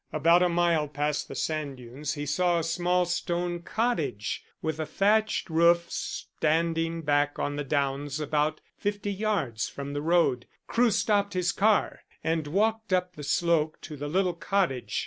[0.11, 4.85] About a mile past the sand dunes he saw a small stone cottage with a
[4.87, 10.47] thatched roof, standing back on the downs about fifty yards from the road.
[10.65, 14.99] Crewe stopped his car, and walked up the slope to the little cottage.